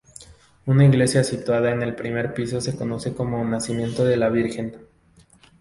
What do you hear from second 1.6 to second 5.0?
en el primer piso se conoce como Nacimiento de la Virgen.